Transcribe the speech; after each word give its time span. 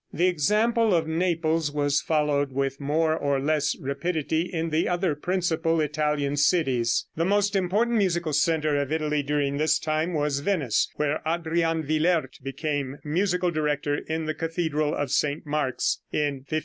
The 0.11 0.25
example 0.27 0.95
of 0.95 1.07
Naples 1.07 1.71
was 1.71 2.01
followed 2.01 2.51
with 2.51 2.79
more 2.79 3.15
or 3.15 3.39
less 3.39 3.75
rapidity 3.79 4.49
in 4.51 4.71
the 4.71 4.89
other 4.89 5.13
principal 5.13 5.79
Italian 5.79 6.37
cities. 6.37 7.05
The 7.15 7.23
most 7.23 7.55
important 7.55 7.97
musical 7.99 8.33
center 8.33 8.77
of 8.81 8.91
Italy 8.91 9.21
during 9.21 9.57
this 9.57 9.77
time 9.77 10.15
was 10.15 10.39
Venice, 10.39 10.89
where 10.95 11.21
Adrian 11.23 11.83
Willaert 11.83 12.41
became 12.41 12.97
musical 13.03 13.51
director 13.51 13.93
in 13.95 14.25
the 14.25 14.33
cathedral 14.33 14.95
of 14.95 15.11
St. 15.11 15.45
Mark's, 15.45 15.99
in 16.11 16.45
1527. 16.49 16.59